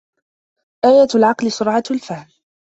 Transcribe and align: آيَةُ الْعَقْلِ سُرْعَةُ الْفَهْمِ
آيَةُ 0.85 1.07
الْعَقْلِ 1.15 1.51
سُرْعَةُ 1.51 1.83
الْفَهْمِ 1.91 2.27